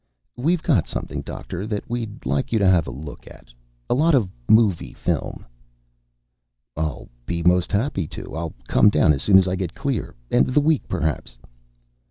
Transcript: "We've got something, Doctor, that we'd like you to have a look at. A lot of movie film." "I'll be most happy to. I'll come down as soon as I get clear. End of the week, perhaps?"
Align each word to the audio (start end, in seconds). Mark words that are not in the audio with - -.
"We've 0.35 0.63
got 0.63 0.87
something, 0.87 1.21
Doctor, 1.21 1.67
that 1.67 1.87
we'd 1.87 2.25
like 2.25 2.51
you 2.51 2.57
to 2.57 2.65
have 2.67 2.87
a 2.87 2.89
look 2.89 3.27
at. 3.27 3.49
A 3.87 3.93
lot 3.93 4.15
of 4.15 4.31
movie 4.49 4.93
film." 4.93 5.45
"I'll 6.75 7.07
be 7.27 7.43
most 7.43 7.71
happy 7.71 8.07
to. 8.07 8.35
I'll 8.35 8.55
come 8.67 8.89
down 8.89 9.13
as 9.13 9.21
soon 9.21 9.37
as 9.37 9.47
I 9.47 9.55
get 9.55 9.75
clear. 9.75 10.15
End 10.31 10.47
of 10.47 10.55
the 10.55 10.59
week, 10.59 10.87
perhaps?" 10.87 11.37